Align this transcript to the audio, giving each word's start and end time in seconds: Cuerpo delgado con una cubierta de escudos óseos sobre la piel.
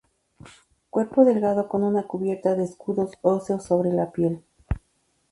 Cuerpo 0.89 1.23
delgado 1.25 1.67
con 1.67 1.83
una 1.83 2.01
cubierta 2.07 2.55
de 2.55 2.63
escudos 2.63 3.11
óseos 3.21 3.63
sobre 3.65 3.91
la 3.91 4.09
piel. 4.11 4.41